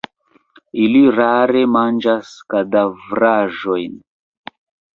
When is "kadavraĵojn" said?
2.55-3.97